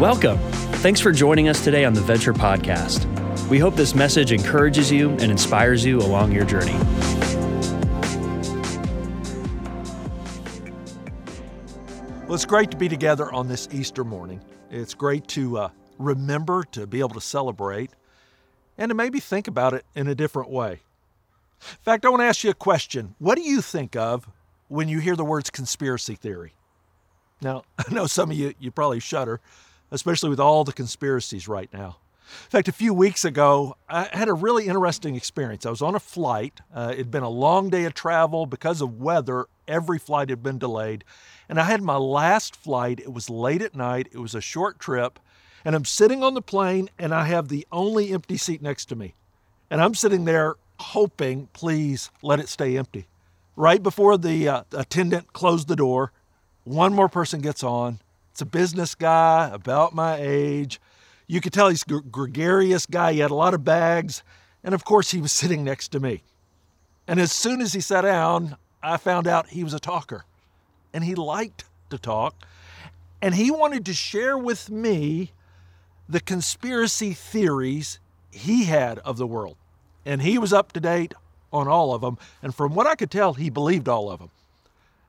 [0.00, 0.36] Welcome.
[0.82, 3.06] Thanks for joining us today on the Venture Podcast.
[3.48, 6.74] We hope this message encourages you and inspires you along your journey.
[12.26, 14.42] Well, it's great to be together on this Easter morning.
[14.70, 15.68] It's great to uh,
[15.98, 17.92] remember, to be able to celebrate,
[18.76, 20.72] and to maybe think about it in a different way.
[20.72, 23.14] In fact, I want to ask you a question.
[23.18, 24.28] What do you think of
[24.68, 26.52] when you hear the words conspiracy theory?
[27.40, 29.40] Now, I know some of you, you probably shudder,
[29.90, 31.96] especially with all the conspiracies right now.
[32.44, 35.64] In fact, a few weeks ago, I had a really interesting experience.
[35.64, 36.60] I was on a flight.
[36.74, 38.46] Uh, it'd been a long day of travel.
[38.46, 41.04] Because of weather, every flight had been delayed.
[41.48, 42.98] And I had my last flight.
[42.98, 45.20] It was late at night, it was a short trip.
[45.64, 48.96] And I'm sitting on the plane, and I have the only empty seat next to
[48.96, 49.14] me.
[49.70, 53.06] And I'm sitting there hoping, please let it stay empty.
[53.56, 56.12] Right before the uh, attendant closed the door,
[56.64, 58.00] one more person gets on.
[58.36, 60.78] It's a business guy about my age.
[61.26, 63.14] You could tell he's a gregarious guy.
[63.14, 64.22] He had a lot of bags.
[64.62, 66.22] And of course, he was sitting next to me.
[67.08, 70.26] And as soon as he sat down, I found out he was a talker.
[70.92, 72.34] And he liked to talk.
[73.22, 75.32] And he wanted to share with me
[76.06, 79.56] the conspiracy theories he had of the world.
[80.04, 81.14] And he was up to date
[81.54, 82.18] on all of them.
[82.42, 84.28] And from what I could tell, he believed all of them.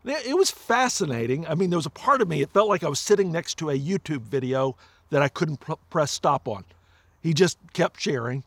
[0.09, 1.45] It was fascinating.
[1.47, 3.58] I mean, there was a part of me, it felt like I was sitting next
[3.59, 4.75] to a YouTube video
[5.09, 6.64] that I couldn't pr- press stop on.
[7.22, 8.44] He just kept sharing.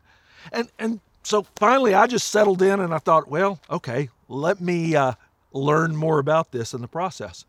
[0.52, 4.96] And, and so finally, I just settled in and I thought, well, okay, let me
[4.96, 5.12] uh,
[5.52, 7.44] learn more about this in the process.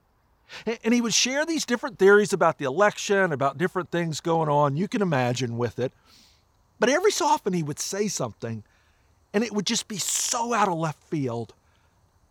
[0.83, 4.75] And he would share these different theories about the election, about different things going on.
[4.75, 5.93] You can imagine with it.
[6.79, 8.63] But every so often he would say something,
[9.33, 11.53] and it would just be so out of left field.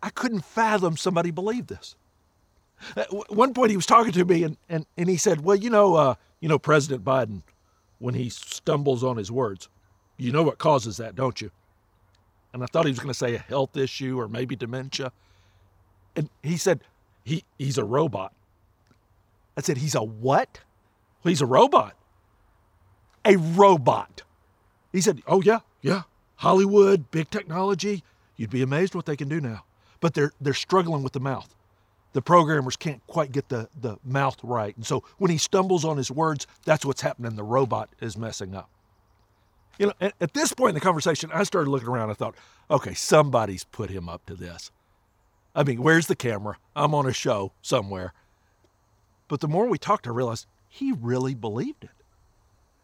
[0.03, 1.97] I couldn't fathom somebody believed this.
[2.97, 5.69] At one point he was talking to me, and, and, and he said, Well, you
[5.69, 7.43] know, uh, you know, President Biden,
[7.99, 9.69] when he stumbles on his words,
[10.17, 11.51] you know what causes that, don't you?
[12.53, 15.13] And I thought he was going to say a health issue or maybe dementia.
[16.17, 16.81] And he said,
[17.25, 18.33] he, he's a robot.
[19.57, 20.61] I said, He's a what?
[21.23, 21.95] Well, he's a robot.
[23.25, 24.23] A robot.
[24.93, 26.03] He said, Oh, yeah, yeah.
[26.37, 28.03] Hollywood, big technology.
[28.37, 29.65] You'd be amazed what they can do now.
[30.01, 31.55] But they're, they're struggling with the mouth.
[32.13, 34.77] The programmers can't quite get the, the mouth right.
[34.77, 37.37] And so when he stumbles on his words, that's what's happening.
[37.37, 38.69] The robot is messing up.
[39.79, 42.11] You know, at, at this point in the conversation, I started looking around.
[42.11, 42.35] I thought,
[42.71, 44.71] okay, somebody's put him up to this.
[45.55, 46.59] I mean, where's the camera?
[46.75, 48.13] I'm on a show somewhere.
[49.29, 51.91] But the more we talked, I realized he really believed it.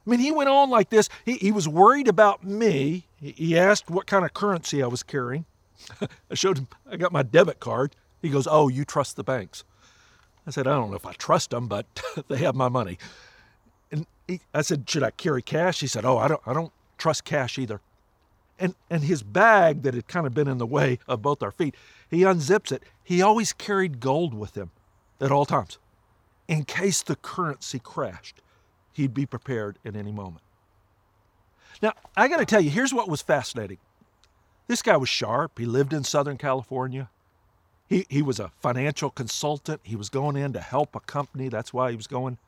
[0.06, 1.09] I mean, he went on like this.
[1.25, 3.06] He, he was worried about me.
[3.21, 5.44] He asked what kind of currency I was carrying.
[6.31, 7.97] I showed him, I got my debit card.
[8.22, 9.64] He goes, Oh, you trust the banks.
[10.47, 11.87] I said, I don't know if I trust them, but
[12.28, 12.98] they have my money.
[13.91, 15.81] And he, I said, Should I carry cash?
[15.81, 17.81] He said, Oh, I don't, I don't trust cash either.
[18.59, 21.50] And, and his bag that had kind of been in the way of both our
[21.50, 21.75] feet,
[22.09, 22.82] he unzips it.
[23.04, 24.70] He always carried gold with him
[25.20, 25.78] at all times.
[26.48, 28.41] In case the currency crashed,
[28.92, 30.42] he'd be prepared at any moment.
[31.82, 33.78] Now, I got to tell you, here's what was fascinating.
[34.66, 35.59] This guy was sharp.
[35.59, 37.09] He lived in Southern California.
[37.88, 39.81] He, he was a financial consultant.
[39.84, 41.49] He was going in to help a company.
[41.49, 42.38] That's why he was going.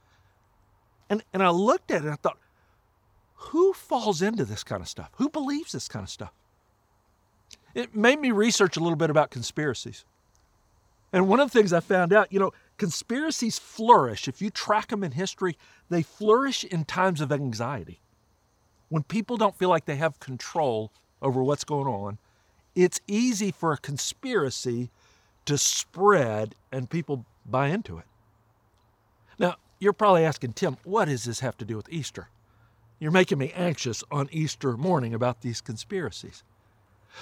[1.08, 2.38] And, and I looked at it and I thought,
[3.34, 5.10] who falls into this kind of stuff?
[5.16, 6.32] Who believes this kind of stuff?
[7.74, 10.04] It made me research a little bit about conspiracies.
[11.12, 14.26] And one of the things I found out, you know, conspiracies flourish.
[14.26, 15.56] If you track them in history,
[15.88, 18.00] they flourish in times of anxiety.
[18.88, 22.18] When people don't feel like they have control over what's going on,
[22.74, 24.90] it's easy for a conspiracy
[25.44, 28.04] to spread and people buy into it.
[29.38, 32.28] Now, you're probably asking, Tim, what does this have to do with Easter?
[32.98, 36.42] You're making me anxious on Easter morning about these conspiracies.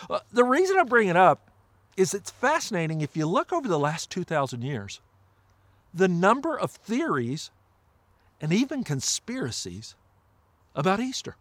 [0.09, 1.51] Uh, the reason I bring it up
[1.97, 3.01] is it's fascinating.
[3.01, 5.01] If you look over the last 2,000 years,
[5.93, 7.51] the number of theories
[8.41, 9.95] and even conspiracies
[10.75, 11.37] about Easter.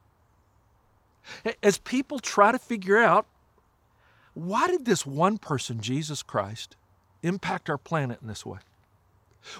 [1.63, 3.25] As people try to figure out
[4.33, 6.75] why did this one person, Jesus Christ,
[7.23, 8.59] impact our planet in this way?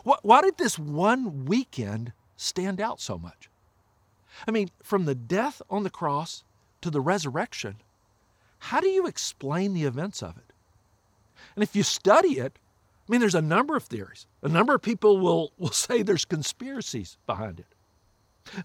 [0.04, 3.50] Why did this one weekend stand out so much?
[4.48, 6.44] I mean, from the death on the cross
[6.82, 7.78] to the resurrection,
[8.60, 10.54] how do you explain the events of it?
[11.56, 12.58] And if you study it,
[13.08, 14.26] I mean, there's a number of theories.
[14.42, 17.68] A number of people will, will say there's conspiracies behind it.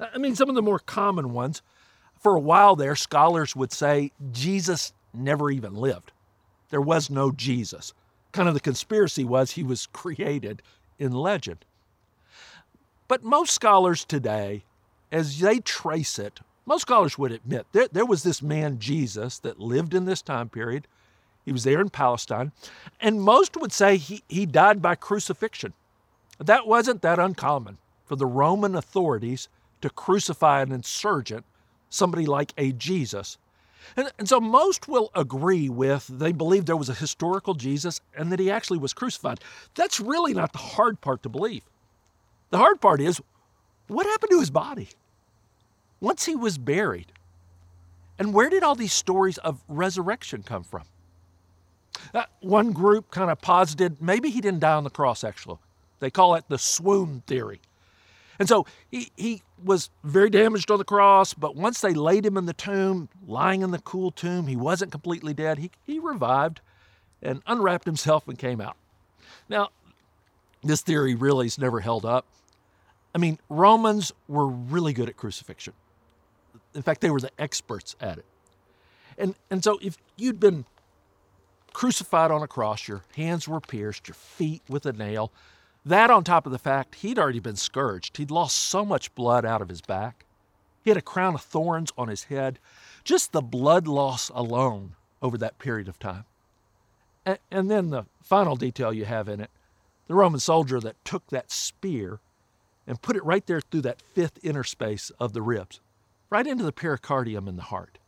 [0.01, 1.63] I mean, some of the more common ones,
[2.21, 6.13] for a while there, scholars would say Jesus never even lived.
[6.69, 7.93] There was no Jesus.
[8.33, 10.63] Kind of the conspiracy was he was created
[10.99, 11.65] in legend.
[13.09, 14.63] But most scholars today,
[15.11, 19.59] as they trace it, most scholars would admit there, there was this man, Jesus, that
[19.59, 20.87] lived in this time period.
[21.45, 22.53] He was there in Palestine.
[23.01, 25.73] And most would say he, he died by crucifixion.
[26.39, 29.49] That wasn't that uncommon for the Roman authorities
[29.81, 31.45] to crucify an insurgent,
[31.91, 33.37] somebody like a Jesus.
[33.97, 38.31] And, and, so most will agree with they believe there was a historical Jesus and
[38.31, 39.41] that he actually was crucified.
[39.75, 41.63] That's really not the hard part to believe.
[42.51, 43.21] The hard part is
[43.89, 44.91] what happened to his body
[46.01, 47.13] once he was buried?
[48.19, 50.83] And where did all these stories of resurrection come from?
[52.15, 55.59] Uh, one group kind of posited maybe he didn't die on the cross, actually.
[56.01, 57.61] They call it the swoon theory.
[58.39, 62.37] And so he, he was very damaged on the cross, but once they laid him
[62.37, 65.59] in the tomb, lying in the cool tomb, he wasn't completely dead.
[65.59, 66.61] He, he revived
[67.23, 68.77] and unwrapped himself and came out.
[69.49, 69.71] Now,
[70.63, 72.27] this theory really has never held up.
[73.15, 75.75] I mean, Romans were really good at crucifixion.
[76.75, 78.25] In fact, they were the experts at it.
[79.19, 80.65] And, and so if you'd been
[81.73, 85.33] crucified on a cross, your hands were pierced, your feet with a nail,
[85.85, 88.17] that on top of the fact he'd already been scourged.
[88.17, 90.25] He'd lost so much blood out of his back.
[90.83, 92.59] He had a crown of thorns on his head.
[93.05, 96.25] Just the blood loss alone over that period of time.
[97.25, 99.51] And, and then the final detail you have in it
[100.11, 102.19] the Roman soldier that took that spear
[102.85, 105.79] and put it right there through that fifth interspace of the ribs,
[106.31, 107.99] right into the pericardium in the heart.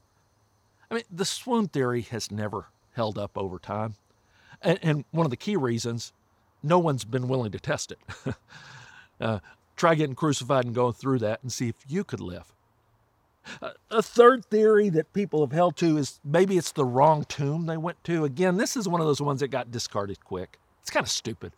[0.90, 3.94] I mean, the swoon theory has never held up over time.
[4.60, 6.12] And, and one of the key reasons
[6.62, 7.98] no one's been willing to test it.
[9.20, 9.38] uh,
[9.76, 12.52] try getting crucified and going through that and see if you could live.
[13.90, 17.76] A third theory that people have held to is maybe it's the wrong tomb they
[17.76, 18.24] went to.
[18.24, 20.60] Again, this is one of those ones that got discarded quick.
[20.80, 21.52] It's kind of stupid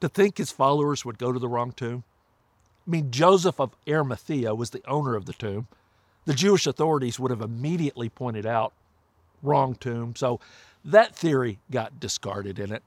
[0.00, 2.04] to think his followers would go to the wrong tomb.
[2.86, 5.66] I mean, Joseph of Arimathea was the owner of the tomb.
[6.24, 8.72] The Jewish authorities would have immediately pointed out
[9.42, 10.14] wrong tomb.
[10.16, 10.40] So
[10.84, 12.82] that theory got discarded in it.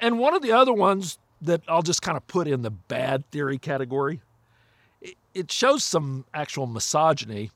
[0.00, 3.30] And one of the other ones that I'll just kind of put in the bad
[3.30, 4.20] theory category,
[5.34, 7.50] it shows some actual misogyny.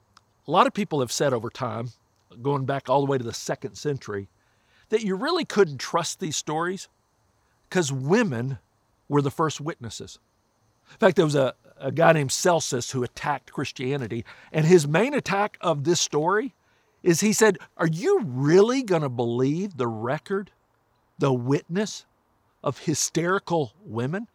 [0.46, 1.90] A lot of people have said over time,
[2.40, 4.28] going back all the way to the second century,
[4.88, 6.88] that you really couldn't trust these stories
[7.68, 8.58] because women
[9.08, 10.18] were the first witnesses.
[10.90, 15.14] In fact, there was a, a guy named Celsus who attacked Christianity, and his main
[15.14, 16.54] attack of this story
[17.02, 20.50] is he said, Are you really going to believe the record,
[21.22, 22.04] the witness
[22.64, 24.26] of hysterical women?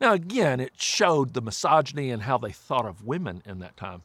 [0.00, 4.00] Now, again, it showed the misogyny and how they thought of women in that time.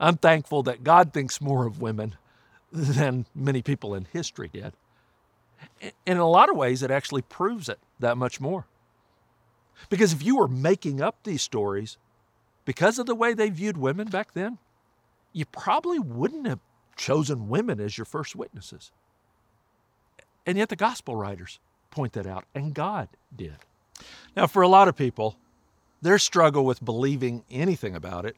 [0.00, 2.16] I'm thankful that God thinks more of women
[2.72, 4.72] than many people in history did.
[5.80, 8.66] And in a lot of ways, it actually proves it that much more.
[9.90, 11.96] Because if you were making up these stories
[12.64, 14.58] because of the way they viewed women back then,
[15.32, 16.58] you probably wouldn't have
[16.96, 18.90] chosen women as your first witnesses.
[20.48, 21.60] And yet the gospel writers
[21.90, 23.56] point that out, and God did.
[24.34, 25.36] Now, for a lot of people,
[26.00, 28.34] their struggle with believing anything about it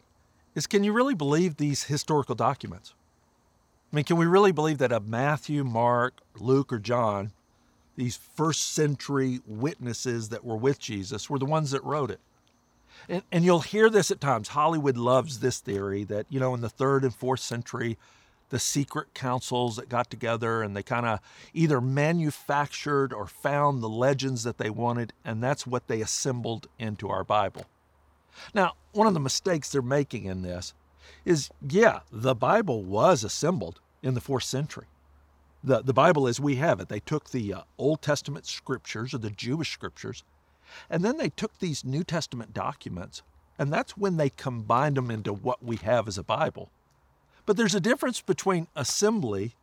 [0.57, 2.95] is can you really believe these historical documents?
[3.93, 7.31] I mean, can we really believe that of Matthew, Mark, Luke, or John,
[7.97, 12.19] these first century witnesses that were with Jesus, were the ones that wrote it?
[13.09, 14.49] And, and you'll hear this at times.
[14.49, 17.99] Hollywood loves this theory that, you know, in the third and fourth century,
[18.51, 21.21] the secret councils that got together and they kind of
[21.55, 27.09] either manufactured or found the legends that they wanted, and that's what they assembled into
[27.09, 27.65] our Bible.
[28.55, 30.75] Now, one of the mistakes they're making in this
[31.25, 34.87] is yeah, the Bible was assembled in the fourth century.
[35.63, 39.19] The, the Bible as we have it, they took the uh, Old Testament scriptures or
[39.19, 40.25] the Jewish scriptures,
[40.89, 43.23] and then they took these New Testament documents,
[43.59, 46.71] and that's when they combined them into what we have as a Bible.
[47.51, 49.57] But there's a difference between assembly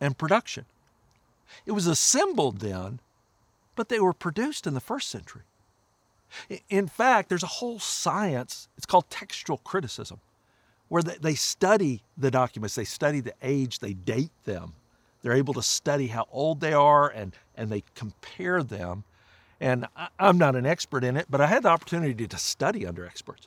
[0.00, 0.64] and production.
[1.64, 2.98] It was assembled then,
[3.76, 5.42] but they were produced in the first century.
[6.68, 10.18] In fact, there's a whole science, it's called textual criticism,
[10.88, 14.72] where they study the documents, they study the age, they date them.
[15.22, 19.04] They're able to study how old they are and, and they compare them.
[19.60, 19.86] And
[20.18, 23.46] I'm not an expert in it, but I had the opportunity to study under experts.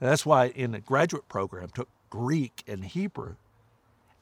[0.00, 3.36] And that's why in a graduate program took Greek and Hebrew.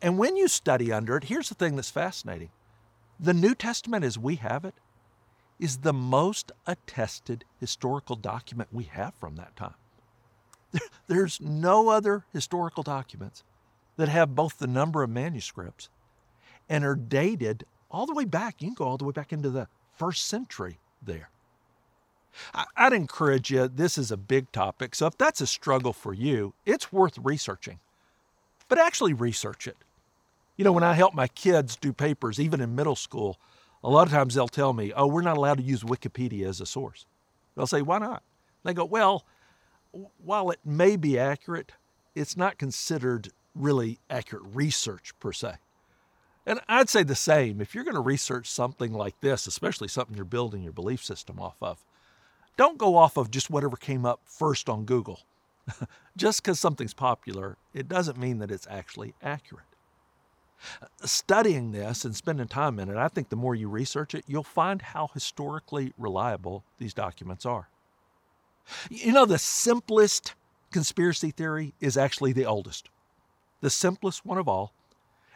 [0.01, 2.51] And when you study under it, here's the thing that's fascinating
[3.21, 4.75] the New Testament as we have it
[5.61, 9.75] is the most attested historical document we have from that time.
[11.07, 13.45] There's no other historical documents
[13.97, 15.89] that have both the number of manuscripts
[16.69, 18.61] and are dated all the way back.
[18.61, 21.31] You can go all the way back into the first century there.
[22.77, 26.55] I'd encourage you, this is a big topic, so if that's a struggle for you,
[26.65, 27.79] it's worth researching.
[28.69, 29.77] But actually research it.
[30.57, 33.39] You know, when I help my kids do papers, even in middle school,
[33.85, 36.61] a lot of times they'll tell me, oh, we're not allowed to use Wikipedia as
[36.61, 37.05] a source.
[37.55, 38.23] They'll say, why not?
[38.65, 39.25] They go, well,
[40.25, 41.73] while it may be accurate,
[42.15, 45.55] it's not considered really accurate research per se.
[46.47, 47.61] And I'd say the same.
[47.61, 51.39] If you're going to research something like this, especially something you're building your belief system
[51.39, 51.85] off of,
[52.57, 55.21] don't go off of just whatever came up first on Google.
[56.17, 59.65] just because something's popular, it doesn't mean that it's actually accurate.
[61.05, 64.45] Studying this and spending time in it, I think the more you research it, you'll
[64.45, 67.69] find how historically reliable these documents are.
[68.89, 70.35] You know, the simplest
[70.71, 72.91] conspiracy theory is actually the oldest,
[73.61, 74.73] the simplest one of all.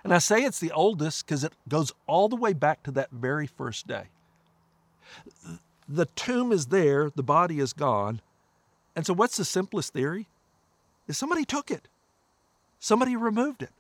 [0.05, 3.11] And I say it's the oldest because it goes all the way back to that
[3.11, 4.05] very first day.
[5.89, 8.21] The tomb is there, the body is gone.
[8.95, 10.27] And so, what's the simplest theory?
[11.07, 11.89] Is somebody took it,
[12.81, 13.71] somebody removed it.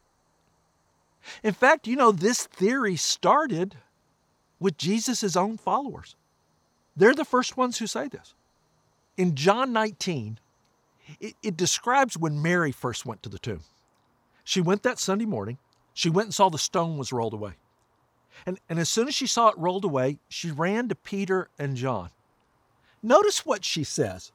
[1.43, 3.77] In fact, you know, this theory started
[4.61, 6.15] with Jesus' own followers.
[6.97, 8.35] They're the first ones who say this.
[9.17, 10.39] In John 19,
[11.21, 13.61] it, it, describes when Mary first went to the tomb.
[14.45, 15.59] She went that Sunday morning.
[15.95, 17.53] She went and saw the stone was rolled away.
[18.45, 21.76] And, and as soon as she saw it rolled away, she ran to Peter and
[21.76, 22.11] John.
[23.02, 24.33] Notice what she says.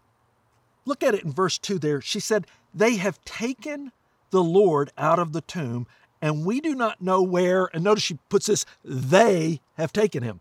[0.86, 2.02] Look at it in verse 2 there.
[2.02, 3.92] She said, They have taken
[4.32, 5.88] the Lord out of the tomb,
[6.22, 7.70] and we do not know where.
[7.74, 10.40] And notice she puts this, they have taken him.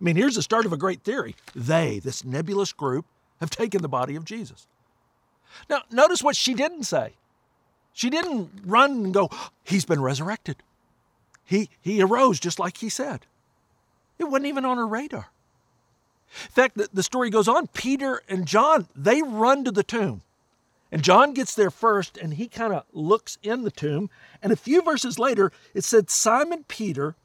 [0.00, 1.36] I mean, here's the start of a great theory.
[1.54, 3.06] They, this nebulous group,
[3.40, 4.66] have taken the body of Jesus.
[5.68, 7.14] Now, notice what she didn't say.
[7.92, 9.30] She didn't run and go,
[9.64, 10.56] He's been resurrected.
[11.44, 13.26] He, he arose just like he said.
[14.18, 15.28] It wasn't even on her radar.
[16.44, 20.22] In fact, the, the story goes on Peter and John, they run to the tomb.
[20.90, 24.10] And John gets there first and he kind of looks in the tomb.
[24.42, 27.16] And a few verses later, it said Simon Peter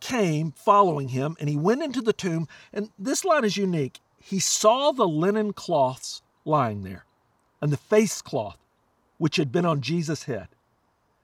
[0.00, 2.48] came following him and he went into the tomb.
[2.72, 4.00] And this line is unique.
[4.18, 7.04] He saw the linen cloths lying there
[7.60, 8.58] and the face cloth
[9.18, 10.48] which had been on Jesus' head,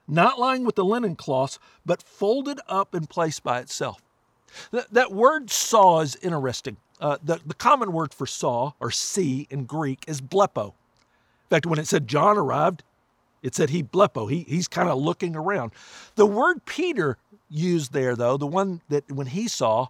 [0.09, 4.03] not lying with the linen cloths, but folded up and placed by itself.
[4.71, 6.77] That, that word saw is interesting.
[7.01, 11.67] Uh, the, the common word for saw or see in Greek is blepo In fact,
[11.67, 12.83] when it said John arrived,
[13.43, 14.31] it said he blepo.
[14.31, 15.73] He, he's kind of looking around.
[16.15, 17.19] The word Peter
[17.51, 19.89] used there, though, the one that when he saw,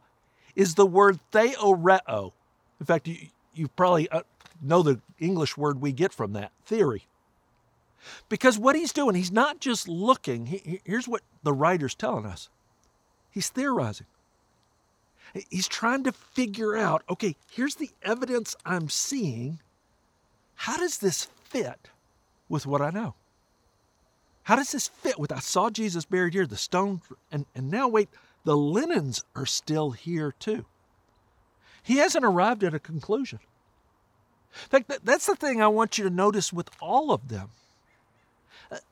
[0.57, 2.33] is the word theoreo.
[2.81, 3.17] In fact, you,
[3.55, 4.23] you probably uh,
[4.61, 7.07] know the English word we get from that theory.
[8.29, 10.47] Because what he's doing, he's not just looking.
[10.47, 12.49] He, here's what the writer's telling us
[13.31, 14.07] he's theorizing.
[15.49, 19.61] He's trying to figure out okay, here's the evidence I'm seeing.
[20.55, 21.89] How does this fit
[22.49, 23.15] with what I know?
[24.45, 27.89] How does this fit with I saw Jesus buried here, the stone, and, and now
[27.89, 28.09] wait,
[28.45, 30.65] the linens are still here too.
[31.83, 33.41] He hasn't arrived at a conclusion.
[34.55, 37.51] In fact, that, that's the thing I want you to notice with all of them.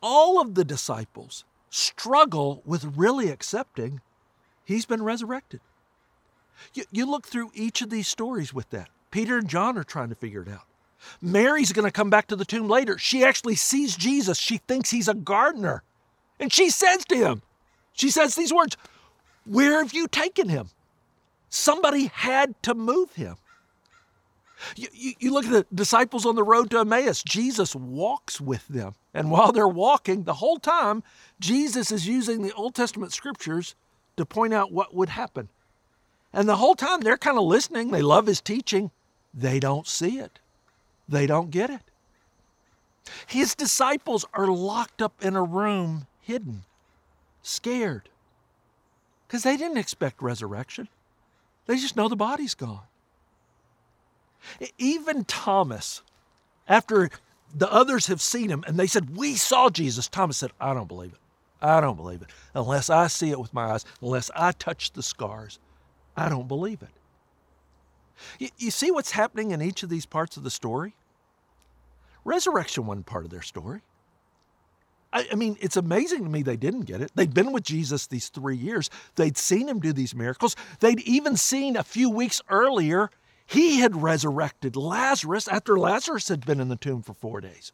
[0.03, 4.01] All of the disciples struggle with really accepting
[4.65, 5.61] he's been resurrected.
[6.75, 8.89] You, you look through each of these stories with that.
[9.11, 10.67] Peter and John are trying to figure it out.
[11.23, 12.99] Mary's going to come back to the tomb later.
[12.99, 14.39] She actually sees Jesus.
[14.39, 15.83] She thinks he's a gardener.
[16.39, 17.43] And she says to him,
[17.93, 18.77] she says these words,
[19.45, 20.69] Where have you taken him?
[21.49, 23.37] Somebody had to move him.
[24.76, 27.23] You, you, you, look at the disciples on the road to Emmaus.
[27.23, 28.95] Jesus walks with them.
[29.14, 31.02] And while they're walking, the whole time,
[31.40, 33.75] Jesus is using the Old Testament scriptures
[34.17, 35.49] to point out what would happen.
[36.33, 37.90] And the whole time, they're kind of listening.
[37.90, 38.90] They love his teaching.
[39.33, 40.40] They don't see it
[41.11, 41.83] they don't get it.
[43.26, 46.62] His disciples are locked up in a room, hidden,
[47.43, 48.09] scared,
[49.26, 50.88] because they didn't expect resurrection.
[51.67, 52.83] They just know the body's gone.
[54.78, 56.02] Even Thomas,
[56.68, 57.11] after
[57.54, 60.88] the others have seen him and they said, We saw Jesus, Thomas said, I don't
[60.88, 61.18] believe it.
[61.62, 62.28] I don't believe it.
[62.54, 65.59] Unless I see it with my eyes, unless I touch the scars,
[66.16, 66.88] I don't believe it.
[68.38, 70.94] You, you see what's happening in each of these parts of the story?
[72.25, 73.80] Resurrection wasn't part of their story.
[75.12, 77.11] I, I, mean, it's amazing to me they didn't get it.
[77.14, 80.56] They'd been with Jesus these three years, they'd seen him do these miracles.
[80.80, 83.11] They'd even seen a few weeks earlier,
[83.50, 87.73] he had resurrected Lazarus after Lazarus had been in the tomb for four days.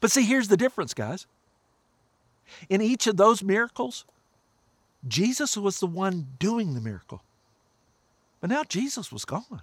[0.00, 1.26] But see, here's the difference, guys.
[2.68, 4.04] In each of those miracles,
[5.06, 7.22] Jesus was the one doing the miracle.
[8.40, 9.62] But now Jesus was gone.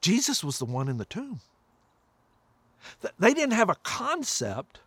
[0.00, 1.40] Jesus was the one in the tomb.
[3.18, 4.80] They didn't have a concept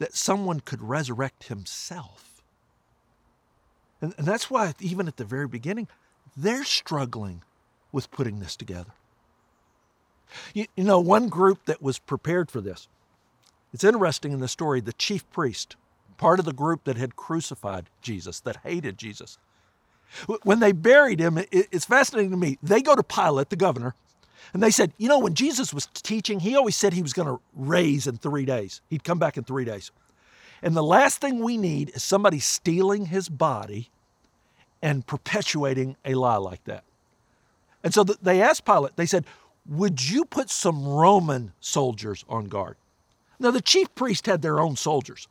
[0.00, 2.42] that someone could resurrect himself.
[4.02, 5.88] And, that's why, even at the very beginning,
[6.36, 7.42] they're struggling
[7.92, 8.92] with putting this together.
[10.54, 12.88] You, you know, one group that was prepared for this,
[13.72, 15.76] it's interesting in the story, the chief priest,
[16.16, 19.38] part of the group that had crucified Jesus, that hated Jesus.
[20.42, 22.58] When they buried him, it's fascinating to me.
[22.62, 23.94] They go to Pilate, the governor,
[24.52, 27.28] and they said, You know, when Jesus was teaching, he always said he was going
[27.28, 28.80] to raise in three days.
[28.88, 29.90] He'd come back in three days.
[30.62, 33.90] And the last thing we need is somebody stealing his body
[34.82, 36.84] and perpetuating a lie like that.
[37.82, 39.24] And so they asked Pilate, they said,
[39.66, 42.76] Would you put some Roman soldiers on guard?
[43.38, 45.28] Now, the chief priest had their own soldiers,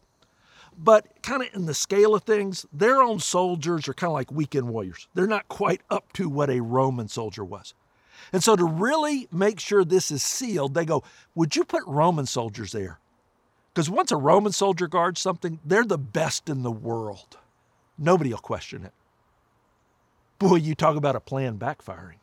[0.77, 4.31] but kind of in the scale of things, their own soldiers are kind of like
[4.31, 5.09] weekend warriors.
[5.13, 7.73] They're not quite up to what a Roman soldier was.
[8.31, 11.03] And so, to really make sure this is sealed, they go,
[11.35, 12.99] Would you put Roman soldiers there?
[13.73, 17.37] Because once a Roman soldier guards something, they're the best in the world.
[17.97, 18.93] Nobody will question it.
[20.39, 22.15] Boy, you talk about a plan backfiring.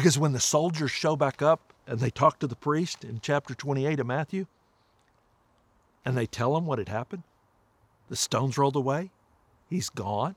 [0.00, 3.54] Because when the soldiers show back up and they talk to the priest in chapter
[3.54, 4.46] 28 of Matthew,
[6.06, 7.22] and they tell him what had happened,
[8.08, 9.10] the stones rolled away,
[9.68, 10.36] he's gone.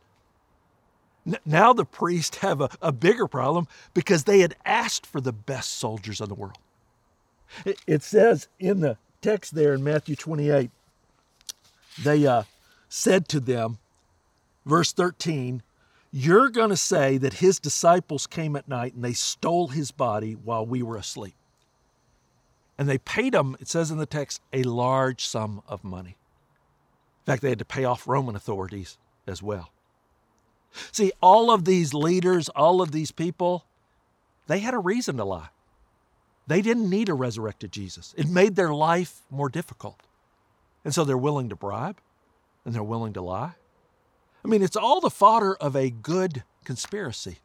[1.46, 5.76] Now the priests have a, a bigger problem because they had asked for the best
[5.76, 6.58] soldiers in the world.
[7.88, 10.72] It, says in the text there in Matthew 28,
[12.04, 12.44] they uh,
[12.90, 13.78] said to them,
[14.66, 15.64] verse 13,
[16.16, 20.34] You're going to say that his disciples came at night and they stole his body
[20.34, 21.34] while we were asleep.
[22.78, 26.16] And they paid him, it says in the text, a large sum of money.
[27.22, 29.72] In fact, they had to pay off Roman authorities as well.
[30.92, 33.66] See, all of these leaders, all of these people,
[34.46, 35.50] they had a reason to lie.
[36.46, 38.14] They didn't need a resurrected Jesus.
[38.18, 40.00] It made their life more difficult.
[40.86, 41.98] And so they're willing to bribe
[42.66, 43.54] and they're willing to lie.
[44.44, 47.38] I mean, it's all the fodder of a good conspiracy.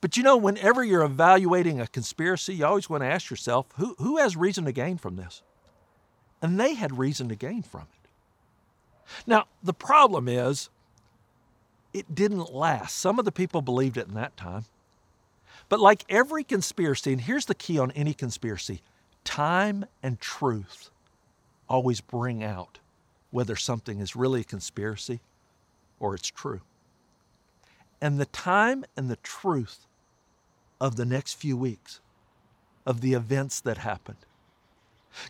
[0.00, 3.94] But you know, whenever you're evaluating a conspiracy, you always want to ask yourself who,
[3.98, 5.42] who has reason to gain from this?
[6.42, 8.10] And they had reason to gain from it.
[9.26, 10.70] Now, the problem is
[11.92, 12.96] it didn't last.
[12.96, 14.64] Some of the people believed it in that time.
[15.68, 18.80] But like every conspiracy, and here's the key on any conspiracy
[19.22, 20.90] time and truth
[21.68, 22.78] always bring out
[23.30, 25.20] whether something is really a conspiracy
[26.00, 26.62] or it's true.
[28.00, 29.86] And the time and the truth
[30.80, 32.00] of the next few weeks,
[32.86, 34.16] of the events that happened.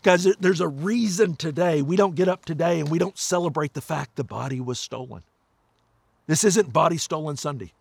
[0.03, 3.81] Guys, there's a reason today we don't get up today and we don't celebrate the
[3.81, 5.23] fact the body was stolen.
[6.27, 7.73] This isn't Body Stolen Sunday.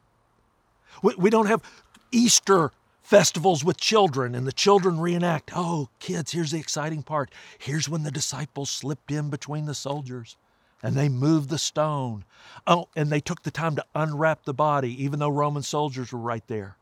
[1.02, 1.62] We, we don't have
[2.10, 2.72] Easter
[3.02, 5.52] festivals with children and the children reenact.
[5.54, 7.30] Oh, kids, here's the exciting part.
[7.58, 10.36] Here's when the disciples slipped in between the soldiers
[10.82, 12.24] and they moved the stone.
[12.66, 16.18] Oh, and they took the time to unwrap the body, even though Roman soldiers were
[16.18, 16.76] right there.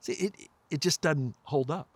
[0.00, 0.34] See, it,
[0.70, 1.88] it just doesn't hold up.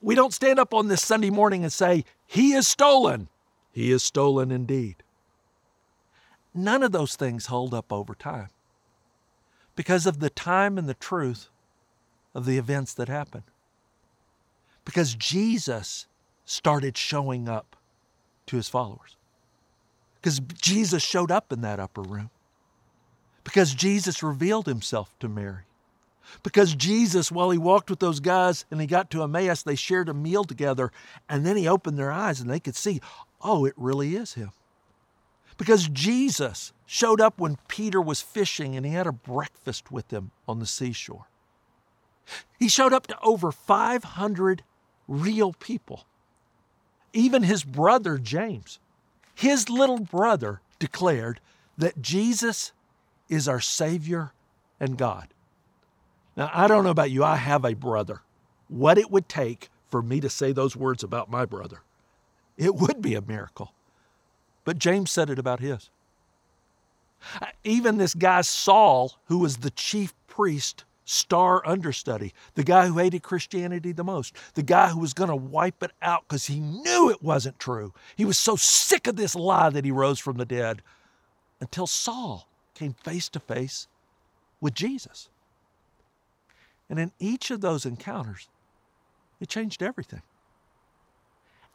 [0.00, 3.28] We don't stand up on this Sunday morning and say, He is stolen.
[3.72, 4.96] He is stolen indeed.
[6.52, 8.48] None of those things hold up over time
[9.76, 11.48] because of the time and the truth
[12.34, 13.44] of the events that happened.
[14.84, 16.06] Because Jesus
[16.44, 17.76] started showing up
[18.46, 19.16] to his followers.
[20.20, 22.30] Because Jesus showed up in that upper room.
[23.44, 25.64] Because Jesus revealed himself to Mary.
[26.42, 30.08] Because Jesus, while he walked with those guys and he got to Emmaus, they shared
[30.08, 30.92] a meal together
[31.28, 33.00] and then he opened their eyes and they could see,
[33.42, 34.52] oh, it really is him.
[35.56, 40.30] Because Jesus showed up when Peter was fishing and he had a breakfast with him
[40.48, 41.26] on the seashore.
[42.58, 44.62] He showed up to over 500
[45.08, 46.04] real people.
[47.12, 48.78] Even his brother James,
[49.40, 51.40] his little brother, declared
[51.78, 52.72] that Jesus
[53.30, 54.32] is our Savior
[54.78, 55.28] and God.
[56.36, 58.20] Now, I don't know about you, I have a brother.
[58.68, 61.80] What it would take for me to say those words about my brother,
[62.58, 63.72] it would be a miracle.
[64.64, 65.88] But James said it about his.
[67.64, 73.22] Even this guy, Saul, who was the chief priest, star understudy, the guy who hated
[73.22, 77.10] Christianity the most, the guy who was going to wipe it out because he knew
[77.10, 77.92] it wasn't true.
[78.16, 80.82] He was so sick of this lie that he rose from the dead
[81.60, 83.88] until Saul came face to face
[84.60, 85.28] with Jesus.
[86.88, 88.48] And in each of those encounters,
[89.40, 90.22] it changed everything.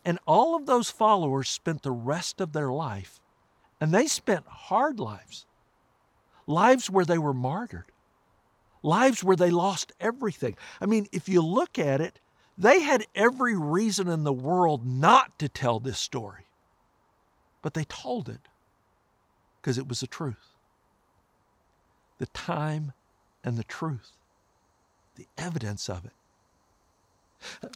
[0.05, 3.19] And all of those followers spent the rest of their life,
[3.81, 5.45] and they spent hard lives,
[6.47, 7.91] lives where they were martyred,
[8.85, 10.55] lives where they lost everything.
[10.79, 12.19] I mean, if you look at it,
[12.57, 16.45] they had every reason in the world not to tell this story.
[17.61, 18.47] But they told it
[19.59, 20.53] because it was the truth.
[22.19, 22.93] The time
[23.43, 24.11] and the truth,
[25.15, 26.13] the evidence of it.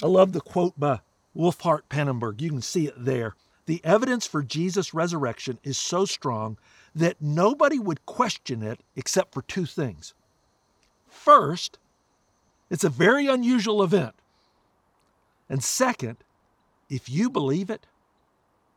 [0.01, 1.01] I love the quote by
[1.35, 2.41] Wolfhart Pannenberg.
[2.41, 3.35] You can see it there.
[3.65, 6.57] The evidence for Jesus' resurrection is so strong
[6.95, 10.13] that nobody would question it except for two things.
[11.09, 11.77] First,
[12.69, 14.13] it's a very unusual event.
[15.49, 16.17] And second,
[16.89, 17.85] if you believe it,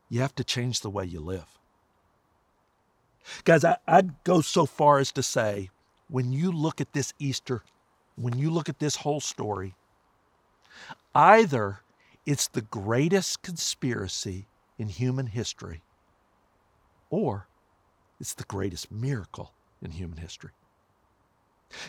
[0.09, 1.57] you have to change the way you live.
[3.43, 5.69] Guys, I, would go so far as to say
[6.09, 7.63] when you look at this Easter,
[8.15, 9.75] when you look at this whole story,
[11.15, 11.79] either
[12.25, 15.81] it's the greatest conspiracy in human history,
[17.09, 17.47] or
[18.19, 20.51] it's the greatest miracle in human history.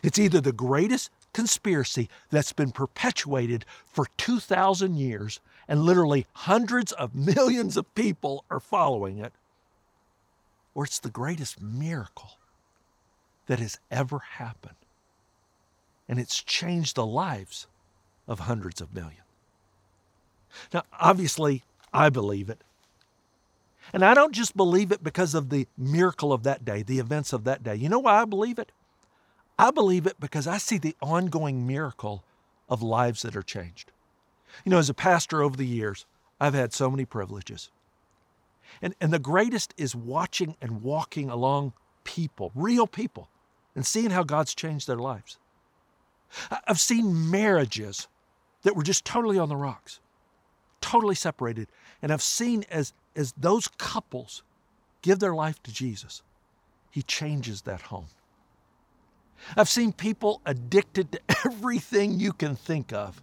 [0.03, 7.15] It's either the greatest conspiracy that's been perpetuated for 2,000 years and literally hundreds of
[7.15, 9.33] millions of people are following it,
[10.75, 12.33] or it's the greatest miracle
[13.47, 14.75] that has ever happened.
[16.09, 17.67] And it's changed the lives
[18.29, 19.21] of hundreds of millions.
[20.73, 22.63] Now, obviously, I believe it.
[23.93, 27.33] And I don't just believe it because of the miracle of that day, the events
[27.33, 27.75] of that day.
[27.75, 28.73] You know why I believe it?
[29.59, 32.25] I believe it because I see the ongoing miracle
[32.69, 33.93] of lives that are changed.
[34.65, 36.07] You know, as a pastor over the years,
[36.41, 37.71] I've had so many privileges.
[38.83, 43.29] And, and the greatest is watching and walking along people, real people,
[43.75, 45.39] and seeing how God's changed their lives.
[46.67, 48.09] I've seen marriages
[48.63, 50.01] that were just totally on the rocks,
[50.81, 51.69] totally separated.
[52.03, 54.43] And I've seen as, as those couples
[55.03, 56.23] give their life to Jesus,
[56.91, 58.07] He changes that home.
[59.57, 63.23] I've seen people addicted to everything you can think of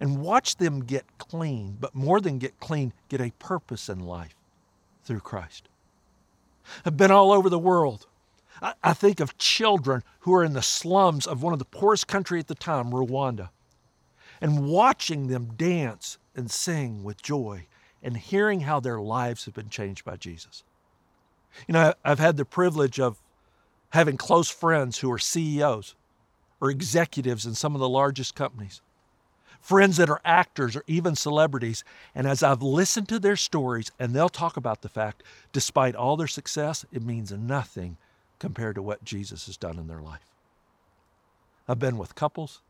[0.00, 4.34] and watch them get clean, but more than get clean, get a purpose in life
[5.04, 5.68] through Christ.
[6.84, 8.06] I've been all over the world.
[8.62, 12.06] I, I think of children who are in the slums of one of the poorest
[12.06, 13.50] countries at the time, Rwanda,
[14.40, 17.66] and watching them dance and sing with joy
[18.02, 20.62] and hearing how their lives have been changed by Jesus.
[21.66, 23.20] You know, I've had the privilege of
[23.90, 25.94] having close friends who are CEOs
[26.60, 28.80] or executives in some of the largest companies,
[29.60, 31.84] friends that are actors or even celebrities.
[32.14, 35.22] And as I've listened to their stories, and they'll talk about the fact,
[35.52, 37.96] despite all their success, it means nothing
[38.38, 40.26] compared to what Jesus has done in their life.
[41.66, 42.62] I've been with couples,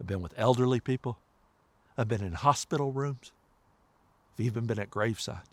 [0.00, 1.18] I've been with elderly people,
[1.96, 3.32] I've been in hospital rooms,
[4.34, 5.48] I've even been at gravesides.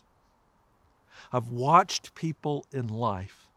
[1.33, 3.48] I've watched people in life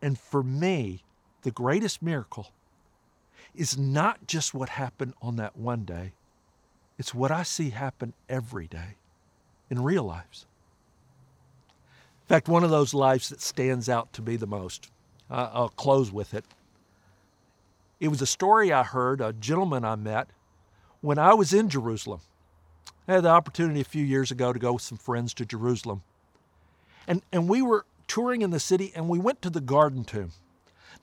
[0.00, 1.02] and for me,
[1.42, 2.48] the greatest miracle
[3.54, 6.12] is not just what happened on that one day,
[6.98, 8.96] it's what I see happen every day
[9.70, 10.46] in real lives.
[12.22, 14.90] In fact, one of those lives that stands out to me the most,
[15.30, 16.44] uh, I'll close with it.
[18.00, 20.28] It was a story I heard, a gentleman I met
[21.00, 22.20] when I was in Jerusalem.
[23.06, 26.02] I had the opportunity a few years ago to go with some friends to Jerusalem.
[27.06, 30.32] And, and we were touring in the city and we went to the Garden Tomb.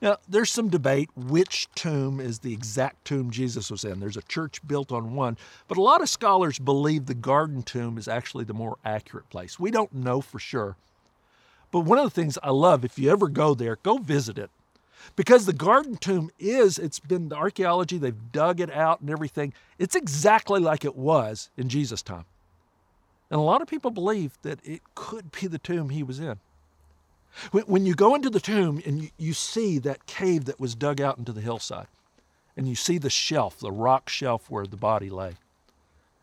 [0.02, 3.98] Now, there's some debate which tomb is the exact tomb Jesus was in.
[3.98, 5.38] There's a church built on one,
[5.68, 9.58] but a lot of scholars believe the Garden Tomb is actually the more accurate place.
[9.58, 10.76] We don't know for sure.
[11.70, 14.50] But one of the things I love, if you ever go there, go visit it.
[15.14, 19.54] Because the Garden Tomb is, it's been the archaeology, they've dug it out and everything.
[19.78, 22.24] It's exactly like it was in Jesus' time.
[23.30, 26.38] And a lot of people believe that it could be the tomb he was in.
[27.52, 31.18] When you go into the tomb and you see that cave that was dug out
[31.18, 31.88] into the hillside,
[32.56, 35.34] and you see the shelf, the rock shelf where the body lay,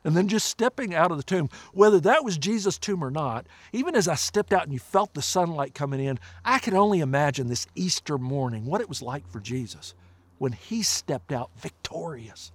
[0.04, 3.47] and then just stepping out of the tomb, whether that was Jesus' tomb or not,
[3.71, 6.99] even as I stepped out and you felt the sunlight coming in, I could only
[6.99, 9.93] imagine this Easter morning, what it was like for Jesus
[10.39, 12.52] when he stepped out victorious.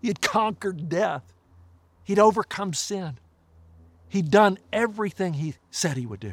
[0.00, 1.32] He had conquered death,
[2.02, 3.18] he'd overcome sin,
[4.08, 6.32] he'd done everything he said he would do.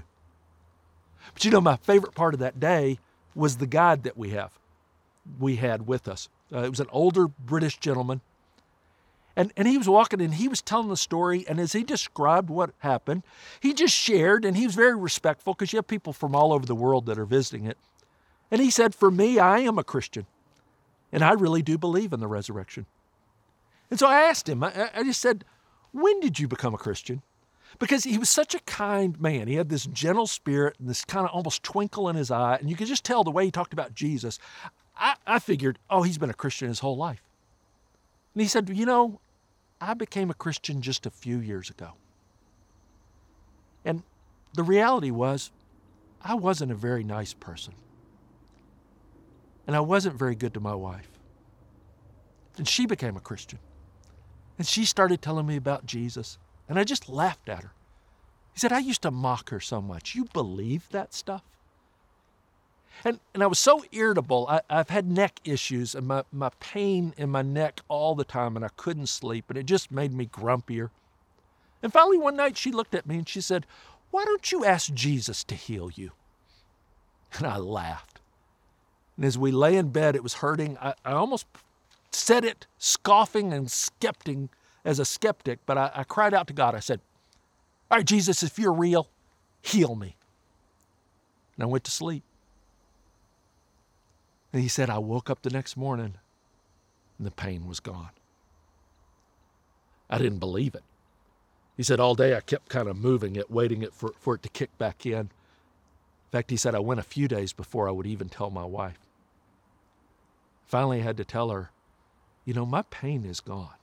[1.34, 3.00] But you know, my favorite part of that day
[3.36, 4.52] was the guide that we have,
[5.40, 6.30] we had with us.
[6.54, 8.22] Uh, it was an older British gentleman.
[9.36, 11.44] And, and he was walking and he was telling the story.
[11.48, 13.24] And as he described what happened,
[13.60, 16.66] he just shared and he was very respectful because you have people from all over
[16.66, 17.78] the world that are visiting it.
[18.52, 20.28] And he said, For me, I am a Christian.
[21.12, 22.86] And I really do believe in the resurrection.
[23.90, 25.46] And so I asked him, I, I just said,
[25.92, 27.24] When did you become a Christian?
[27.80, 29.48] Because he was such a kind man.
[29.48, 32.70] He had this gentle spirit and this kind of almost twinkle in his eye, and
[32.70, 34.40] you could just tell the way he talked about Jesus.
[34.96, 37.24] I, I figured, oh, he's been a Christian his whole life.
[38.34, 39.20] And he said, You know,
[39.82, 41.94] I became a Christian just a few years ago.
[43.86, 44.04] And
[44.54, 45.52] the reality was,
[46.22, 47.74] I wasn't a very nice person.
[49.68, 51.10] And I wasn't very good to my wife.
[52.58, 53.60] And she became a Christian.
[54.58, 56.38] And she started telling me about Jesus.
[56.68, 57.74] And I just laughed at her.
[58.54, 60.16] He said, I used to mock her so much.
[60.16, 61.44] You believe that stuff?
[63.04, 64.48] And, and I was so irritable.
[64.48, 68.56] I, I've had neck issues and my, my pain in my neck all the time,
[68.56, 70.90] and I couldn't sleep, and it just made me grumpier.
[71.82, 73.66] And finally, one night, she looked at me and she said,
[74.12, 76.12] Why don't you ask Jesus to heal you?
[77.34, 78.20] And I laughed.
[79.18, 80.78] And as we lay in bed, it was hurting.
[80.80, 81.46] I, I almost
[82.12, 84.38] said it scoffing and skeptic
[84.86, 86.76] as a skeptic, but I, I cried out to God.
[86.76, 87.00] I said,
[87.90, 89.10] All right, Jesus, if you're real,
[89.62, 90.16] heal me.
[91.56, 92.24] And I went to sleep.
[94.52, 96.16] And he said, I woke up the next morning
[97.18, 98.12] and the pain was gone.
[100.10, 100.84] I didn't believe it.
[101.76, 104.44] He said, all day I kept kind of moving it, waiting it for, for it
[104.44, 105.18] to kick back in.
[105.18, 105.30] In
[106.32, 109.00] fact, he said, I went a few days before I would even tell my wife.
[110.68, 111.72] Finally, I had to tell her,
[112.46, 113.74] you know, my pain is gone.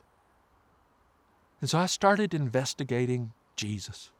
[1.60, 4.10] And so I started investigating Jesus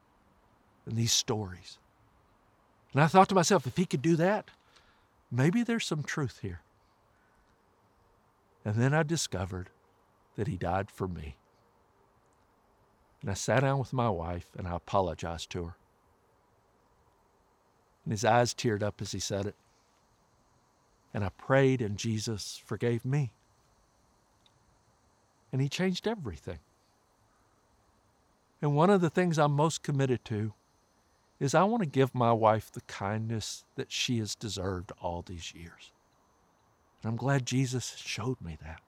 [0.87, 1.79] and these stories.
[2.93, 4.51] And I thought to myself, if he could do that,
[5.31, 6.61] maybe there's some truth here.
[8.65, 9.71] And then I discovered
[10.37, 11.37] that he died for me.
[13.23, 15.77] And I sat down with my wife and I apologized to her.
[18.05, 19.55] And his eyes teared up as he said it.
[21.13, 23.33] And I prayed, and Jesus forgave me.
[25.53, 26.61] And he changed everything.
[28.63, 30.53] And one of the things I'm most committed to
[31.39, 35.55] is I want to give my wife the kindness that she has deserved all these
[35.55, 35.93] years.
[37.03, 38.81] And I'm glad Jesus showed me that.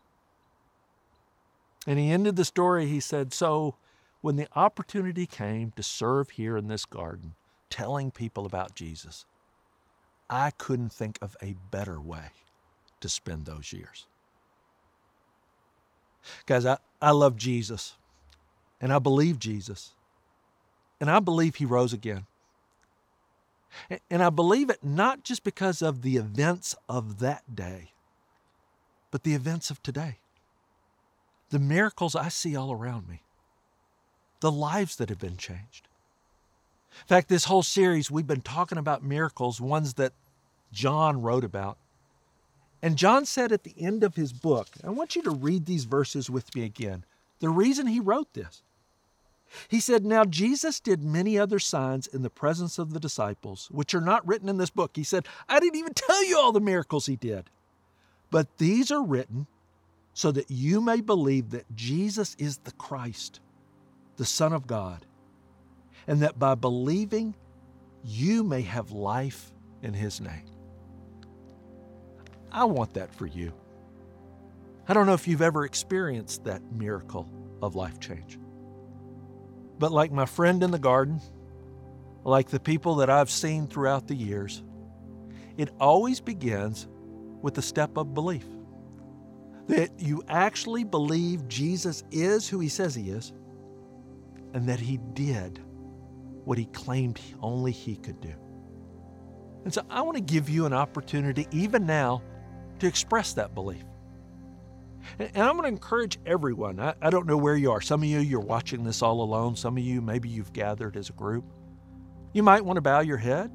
[1.86, 3.76] And he ended the story, he said, So
[4.20, 7.34] when the opportunity came to serve here in this garden,
[7.70, 9.24] telling people about Jesus,
[10.28, 12.30] I couldn't think of a better way
[13.00, 14.06] to spend those years.
[16.46, 17.94] Guys, I, I love Jesus
[18.82, 19.92] and I believe Jesus
[21.00, 22.26] and I believe he rose again.
[24.08, 27.90] And I believe it not just because of the events of that day,
[29.10, 30.18] but the events of today.
[31.50, 33.22] The miracles I see all around me,
[34.38, 35.88] the lives that have been changed.
[37.00, 40.12] In fact, this whole series, we've been talking about miracles, ones that
[40.72, 41.78] John wrote about.
[42.80, 45.84] And John said at the end of his book, I want you to read these
[45.84, 47.04] verses with me again.
[47.40, 48.62] The reason he wrote this
[49.68, 53.94] he said, Now Jesus did many other signs in the presence of the disciples, which
[53.94, 54.92] are not written in this book.
[54.94, 57.50] He said, I didn't even tell you all the miracles he did.
[58.30, 59.46] But these are written
[60.14, 63.40] so that you may believe that Jesus is the Christ,
[64.16, 65.06] the Son of God,
[66.06, 67.34] and that by believing
[68.04, 70.46] you may have life in his name.
[72.50, 73.52] I want that for you.
[74.88, 77.28] I don't know if you've ever experienced that miracle
[77.62, 78.38] of life change.
[79.82, 81.20] But like my friend in the garden,
[82.22, 84.62] like the people that I've seen throughout the years,
[85.56, 86.86] it always begins
[87.42, 88.44] with the step of belief.
[89.66, 93.32] That you actually believe Jesus is who he says he is,
[94.54, 95.58] and that he did
[96.44, 98.34] what he claimed only he could do.
[99.64, 102.22] And so I want to give you an opportunity, even now,
[102.78, 103.82] to express that belief.
[105.18, 106.80] And I'm going to encourage everyone.
[106.80, 107.80] I, I don't know where you are.
[107.80, 109.56] Some of you, you're watching this all alone.
[109.56, 111.44] Some of you, maybe you've gathered as a group.
[112.32, 113.50] You might want to bow your head.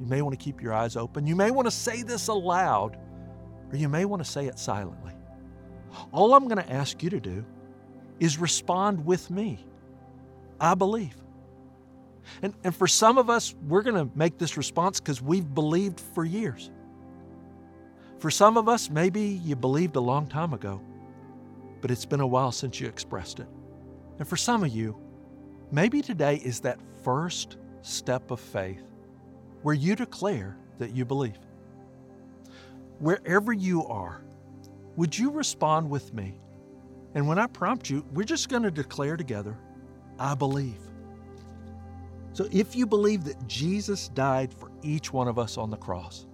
[0.00, 1.26] You may want to keep your eyes open.
[1.26, 2.96] You may want to say this aloud,
[3.70, 5.12] or you may want to say it silently.
[6.12, 7.44] All I'm going to ask you to do
[8.18, 9.64] is respond with me.
[10.60, 11.16] I believe.
[12.40, 15.98] And, and for some of us, we're going to make this response because we've believed
[15.98, 16.70] for years.
[18.18, 20.80] For some of us, maybe you believed a long time ago
[21.82, 23.48] but it's been a while since you expressed it.
[24.18, 24.96] And for some of you,
[25.70, 28.84] maybe today is that first step of faith
[29.62, 31.38] where you declare that you believe.
[33.00, 34.22] Wherever you are,
[34.96, 36.38] would you respond with me?
[37.14, 39.58] And when I prompt you, we're just going to declare together,
[40.18, 40.78] I believe.
[42.32, 46.26] So if you believe that Jesus died for each one of us on the cross,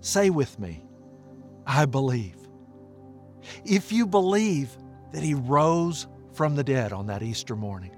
[0.00, 0.84] say with me,
[1.66, 2.43] I believe.
[3.64, 4.76] If you believe
[5.12, 7.94] that he rose from the dead on that Easter morning,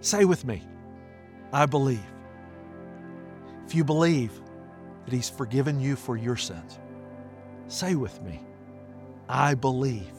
[0.00, 0.62] say with me,
[1.52, 2.00] I believe.
[3.66, 4.32] If you believe
[5.04, 6.78] that he's forgiven you for your sins,
[7.70, 8.40] Say with me,
[9.28, 10.10] I believe.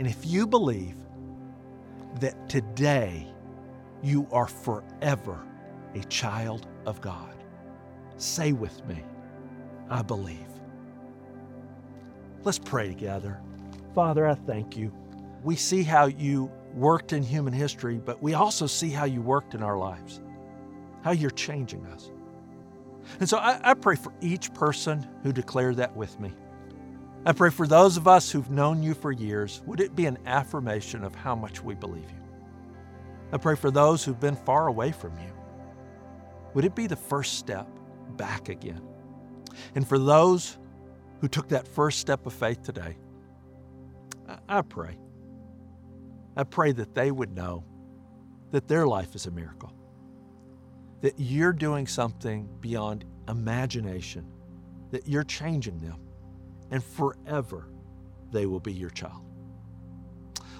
[0.00, 0.96] And if you believe
[2.18, 3.28] that today
[4.02, 5.40] you are forever
[5.94, 7.36] a child of God,
[8.16, 9.04] say with me,
[9.88, 10.49] I believe.
[12.42, 13.40] Let's pray together.
[13.94, 14.92] Father, I thank you.
[15.42, 19.54] We see how you worked in human history, but we also see how you worked
[19.54, 20.20] in our lives,
[21.02, 22.10] how you're changing us.
[23.18, 26.32] And so I, I, pray for each person who declared that with me.
[27.26, 30.18] I pray for those of us who've known you for years, would it be an
[30.26, 32.20] affirmation of how much we believe you?
[33.32, 35.32] I pray for those who've been far away from you.
[36.54, 37.68] Would it be the first step
[38.16, 38.80] back again?
[39.74, 40.58] And for those
[41.20, 42.96] who took that first step of faith today,
[44.48, 44.96] I, pray.
[46.36, 47.64] I pray that they would know
[48.52, 49.72] that their life is a miracle,
[51.02, 54.26] that you're doing something beyond imagination,
[54.90, 56.00] that you're changing them,
[56.70, 57.68] and forever
[58.30, 59.22] they will be your child.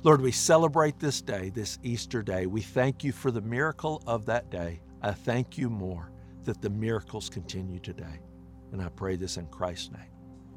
[0.03, 2.47] Lord, we celebrate this day, this Easter day.
[2.47, 4.81] We thank you for the miracle of that day.
[5.03, 6.11] I thank you more
[6.45, 8.21] that the miracles continue today.
[8.73, 10.20] And I pray this in Christ's name.